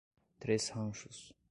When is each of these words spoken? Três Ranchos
Três 0.39 0.69
Ranchos 0.71 1.31